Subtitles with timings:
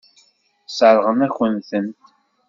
[0.69, 1.99] Sseṛɣeɣ-aken-tent.